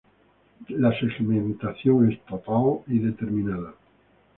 [0.69, 3.75] La segmentación es total y determinada.